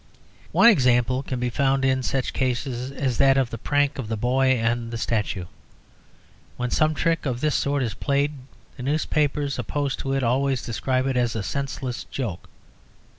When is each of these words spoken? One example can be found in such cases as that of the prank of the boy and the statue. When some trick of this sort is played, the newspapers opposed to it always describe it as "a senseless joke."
One 0.51 0.67
example 0.67 1.21
can 1.21 1.39
be 1.39 1.51
found 1.51 1.85
in 1.85 2.01
such 2.01 2.33
cases 2.33 2.89
as 2.91 3.19
that 3.19 3.37
of 3.37 3.51
the 3.51 3.59
prank 3.59 3.99
of 3.99 4.07
the 4.07 4.17
boy 4.17 4.47
and 4.47 4.89
the 4.89 4.97
statue. 4.97 5.45
When 6.57 6.71
some 6.71 6.95
trick 6.95 7.27
of 7.27 7.39
this 7.39 7.53
sort 7.53 7.83
is 7.83 7.93
played, 7.93 8.31
the 8.77 8.81
newspapers 8.81 9.59
opposed 9.59 9.99
to 9.99 10.13
it 10.13 10.23
always 10.23 10.65
describe 10.65 11.05
it 11.05 11.17
as 11.17 11.35
"a 11.35 11.43
senseless 11.43 12.05
joke." 12.05 12.49